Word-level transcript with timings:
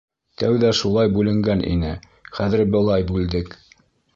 Тәүҙә 0.43 0.71
шулай 0.77 1.11
бүленгән 1.17 1.61
ине, 1.73 1.93
хәҙер 2.39 2.67
былай 2.77 3.07
бүлдек. 3.13 3.55